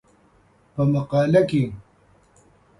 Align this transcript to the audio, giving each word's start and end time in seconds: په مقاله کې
په 0.73 0.81
مقاله 0.93 1.41
کې 1.49 1.63